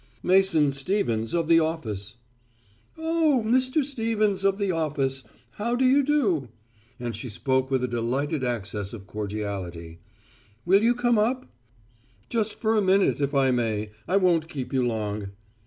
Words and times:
"Mason 0.23 0.71
Stevens 0.71 1.35
of 1.35 1.47
the 1.47 1.59
office." 1.59 2.15
"Oh, 2.97 3.43
Mr. 3.45 3.83
Stevens 3.85 4.43
of 4.43 4.57
the 4.57 4.71
office. 4.71 5.23
How 5.51 5.75
do 5.75 5.85
you 5.85 6.01
do?" 6.01 6.49
and 6.99 7.15
she 7.15 7.29
spoke 7.29 7.69
with 7.69 7.83
a 7.83 7.87
delightful 7.87 8.47
access 8.47 8.95
of 8.95 9.05
cordiality. 9.05 9.99
"Will 10.65 10.81
you 10.81 10.95
come 10.95 11.19
up?" 11.19 11.51
"Just 12.29 12.55
for 12.55 12.75
a 12.75 12.81
minute, 12.81 13.21
if 13.21 13.35
I 13.35 13.51
may. 13.51 13.91
I 14.07 14.17
won't 14.17 14.49
keep 14.49 14.73
you 14.73 14.81
long." 14.87 15.33